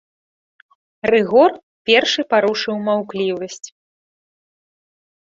[1.11, 1.51] Рыгор
[1.89, 3.61] першы парушыў маўклівасць.